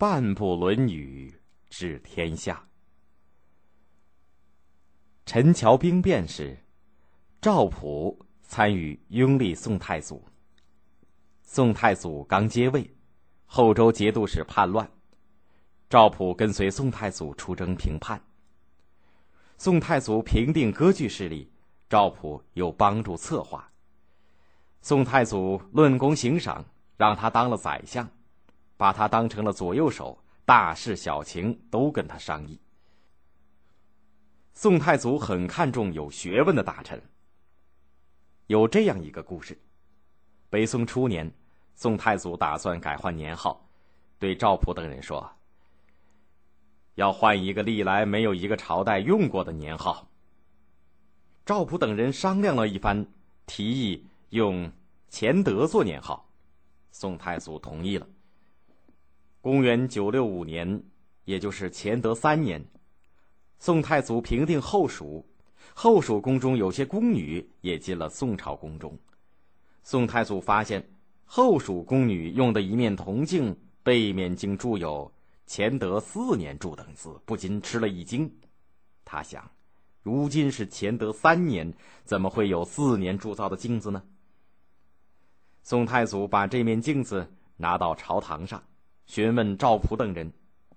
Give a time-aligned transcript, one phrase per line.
[0.00, 1.30] 半部《论语》
[1.68, 2.66] 治天下。
[5.26, 6.56] 陈桥兵变时，
[7.38, 10.24] 赵普参与拥立宋太祖。
[11.42, 12.90] 宋太祖刚接位，
[13.44, 14.90] 后周节度使叛乱，
[15.90, 18.18] 赵普跟随宋太祖出征平叛。
[19.58, 21.52] 宋太祖平定割据势力，
[21.90, 23.70] 赵普又帮助策划。
[24.80, 26.64] 宋太祖论功行赏，
[26.96, 28.10] 让他当了宰相。
[28.80, 30.16] 把他当成了左右手，
[30.46, 32.58] 大事小情都跟他商议。
[34.54, 36.98] 宋太祖很看重有学问的大臣。
[38.46, 39.54] 有这样一个故事：
[40.48, 41.30] 北宋初年，
[41.74, 43.62] 宋太祖打算改换年号，
[44.18, 45.30] 对赵普等人说
[46.96, 50.08] ：“要换一个历来没有一个朝代用过的年号。”
[51.44, 53.06] 赵普等人商量了一番，
[53.44, 54.72] 提议用
[55.10, 56.26] 乾德做年号，
[56.90, 58.06] 宋太祖同意了。
[59.42, 60.82] 公元九六五年，
[61.24, 62.62] 也就是乾德三年，
[63.58, 65.24] 宋太祖平定后蜀，
[65.72, 68.94] 后蜀宫中有些宫女也进了宋朝宫中。
[69.82, 70.86] 宋太祖发现
[71.24, 75.10] 后蜀宫女用的一面铜镜背面竟铸有
[75.48, 78.30] “乾德四年铸”等字，不禁吃了一惊。
[79.06, 79.50] 他想，
[80.02, 81.72] 如今是乾德三年，
[82.04, 84.02] 怎么会有四年铸造的镜子呢？
[85.62, 88.62] 宋太祖把这面镜子拿到朝堂上。
[89.10, 90.32] 询问赵普等人，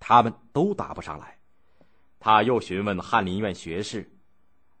[0.00, 1.38] 他们都答不上来。
[2.18, 4.10] 他又询问翰林院学士，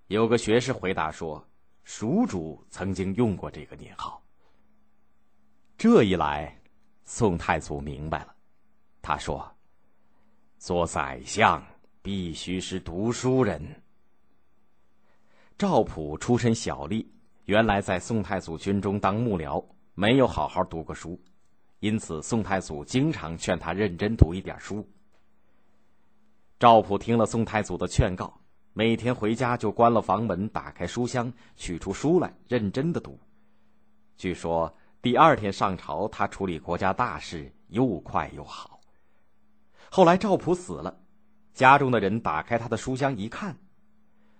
[0.08, 1.46] 有个学士回答说
[1.84, 4.20] ：“蜀主曾经用过这个年号。”
[5.78, 6.60] 这一来，
[7.04, 8.34] 宋太祖明白了。
[9.00, 9.48] 他说
[10.58, 11.64] ：“做宰相
[12.02, 13.80] 必须是读书人。”
[15.56, 17.06] 赵普出身小吏，
[17.44, 21.16] 原来在宋太祖军中当幕僚，没有好好读过书。
[21.80, 24.86] 因此，宋太祖经常劝他认真读一点书。
[26.58, 28.40] 赵普听了宋太祖的劝告，
[28.72, 33.18] 每天回家就关了房门，打开书箱，取出书来，认真的读。
[34.16, 38.80] 据说第二天上朝，他处理国家大事又快又好。
[39.90, 40.98] 后来赵普死了，
[41.52, 43.54] 家中的人打开他的书箱一看，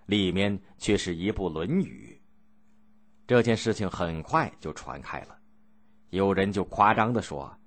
[0.07, 2.19] 里面却是一部《论语》。
[3.27, 5.36] 这件事情很快就传开了。
[6.11, 7.59] 有人就夸张的说：“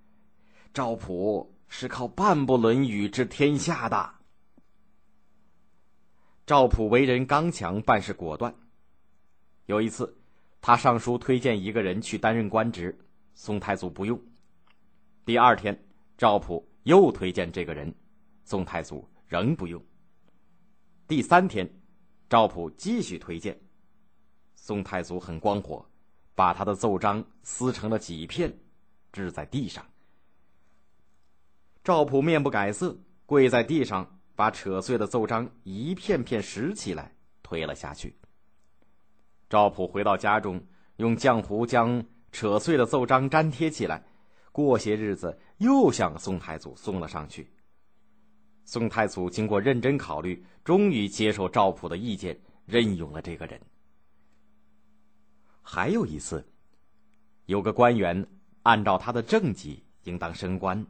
[0.73, 4.15] 赵普是靠半部《论语》治天下的。”
[6.45, 8.55] 赵普为人刚强，办事果断。
[9.65, 10.17] 有一次，
[10.61, 12.97] 他上书推荐一个人去担任官职，
[13.35, 14.19] 宋太祖不用。
[15.25, 17.93] 第二天，赵普又推荐这个人，
[18.43, 19.83] 宋太祖仍不用。
[21.07, 21.67] 第三天，
[22.29, 23.59] 赵普继续推荐，
[24.55, 25.88] 宋太祖很光火。
[26.39, 28.57] 把他的奏章撕成了几片，
[29.11, 29.85] 掷在地上。
[31.83, 37.13] 赵普面不改色，跪在地上，把扯碎的奏章一片片拾起来，
[37.43, 38.15] 推了下去。
[39.49, 44.01] 赵普回到家中，用浆糊将扯碎的奏章粘贴起来。
[44.53, 47.51] 过些日子，又向宋太祖送了上去。
[48.63, 53.59] 宋太祖经过认真考虑，终于接受赵普的意见，任用了这个人。
[55.71, 56.43] 还有一次，
[57.45, 58.25] 有个官员
[58.63, 60.83] 按照他的政绩应当升官，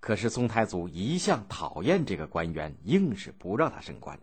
[0.00, 4.18] 可是宋太祖一向讨厌这个官员，硬是不让他升官。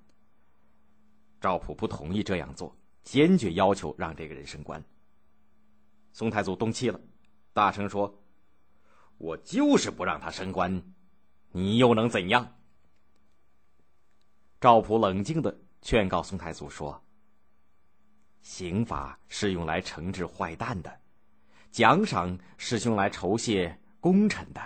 [1.40, 4.84] 赵普不同意这样做，坚决要求让这个人升官。
[6.12, 7.00] 宋太祖动气了，
[7.54, 8.14] 大声说
[9.18, 10.84] ：“我就是不让他升官，
[11.54, 12.54] 你又能怎样？”
[14.60, 17.02] 赵普冷静的劝告宋太祖说。
[18.42, 21.00] 刑罚是用来惩治坏蛋的，
[21.72, 24.62] 奖赏是用来酬谢功臣的，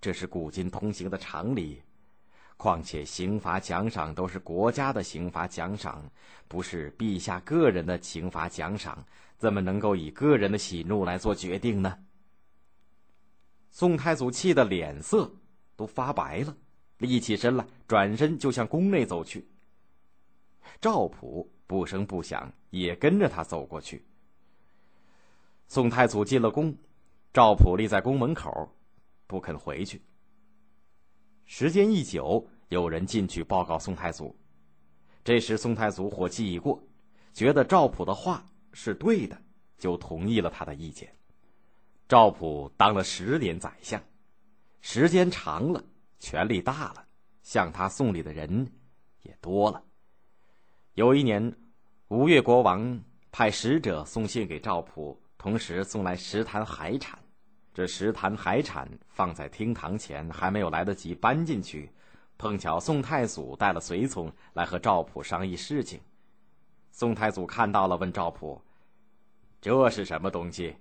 [0.00, 1.80] 这是古今通行的常理。
[2.56, 6.02] 况且刑罚奖赏都是国家的刑罚奖赏，
[6.48, 9.04] 不是陛下个人的刑罚奖赏，
[9.36, 11.98] 怎么能够以个人的喜怒来做决定呢？
[13.70, 15.32] 宋太祖气得脸色
[15.76, 16.56] 都发白了，
[16.98, 19.48] 立起身来，转身就向宫内走去。
[20.80, 21.50] 赵普。
[21.66, 24.04] 不声不响，也跟着他走过去。
[25.66, 26.74] 宋太祖进了宫，
[27.32, 28.68] 赵普立在宫门口，
[29.26, 30.02] 不肯回去。
[31.46, 34.36] 时间一久，有人进去报告宋太祖。
[35.22, 36.82] 这时，宋太祖火气已过，
[37.32, 39.40] 觉得赵普的话是对的，
[39.78, 41.10] 就同意了他的意见。
[42.06, 44.02] 赵普当了十年宰相，
[44.82, 45.82] 时间长了，
[46.18, 47.06] 权力大了，
[47.42, 48.70] 向他送礼的人
[49.22, 49.82] 也多了。
[50.94, 51.52] 有一年，
[52.06, 53.02] 吴越国王
[53.32, 57.18] 派使者送信给赵普，同时送来十坛海产。
[57.72, 61.90] 这十坛海产放在厅堂前，还没有来得及搬进去，
[62.38, 66.00] 碰巧宋太祖带了随从来和赵普商议事情。
[66.92, 68.62] 宋太祖看到了，问赵普
[69.60, 70.76] ：“这是什么东西？”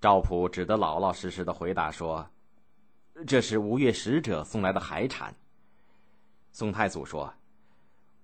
[0.00, 2.26] 赵普只得老老实实的回答说
[3.28, 5.34] ：“这是吴越使者送来的海产。”
[6.52, 7.30] 宋太祖说：“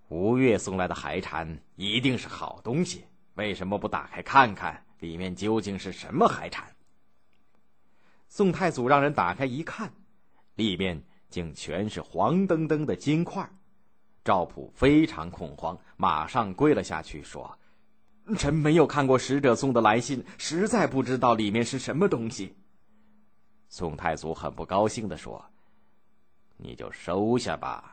[0.09, 3.05] 吴越送来的海产一定是好东西，
[3.35, 6.77] 为什么不打开看看，里面究竟是什么海产？”
[8.29, 9.93] 宋太祖让人打开一看，
[10.55, 13.49] 里面竟全是黄澄澄的金块。
[14.25, 17.59] 赵普非常恐慌，马上跪了下去，说
[18.37, 22.57] ：“臣没有看过使者送的来信，实在不知道里面是什么东西。”
[23.69, 25.45] 宋太祖很不高兴的说
[26.59, 27.93] ：“你就收下吧。”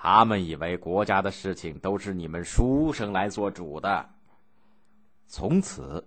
[0.00, 4.08] 他们以为国家的事情都是你们书生来做主的。
[5.26, 6.06] 从此，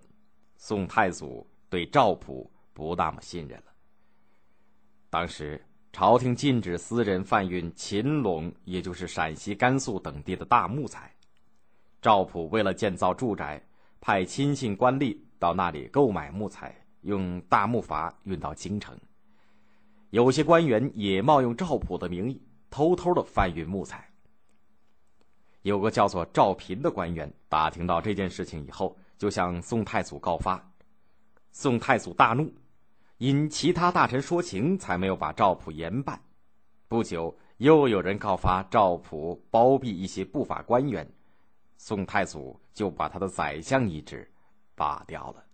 [0.56, 3.72] 宋太祖对赵普不那么信任了。
[5.10, 5.62] 当时，
[5.92, 11.14] 朝廷禁止私人贩运秦陇，也就是陕西、甘肃等地的大木材。
[12.00, 13.62] 赵普为了建造住宅，
[14.00, 18.98] 派亲信官吏到那里购买木材，用大木筏运到京城。
[20.08, 22.40] 有些官员也冒用赵普的名义。
[22.72, 24.10] 偷偷的贩运木材。
[25.60, 30.60] 有个叫做赵平的官员打听到这件事情以后，就向宋太祖告发。
[31.52, 32.52] 宋太祖大怒，
[33.18, 36.20] 因其他大臣说情，才没有把赵普严办。
[36.88, 41.08] 不久，又有人告发赵普包庇一些不法官员，
[41.76, 44.28] 宋太祖就把他的宰相一职
[44.74, 45.44] 罢掉了。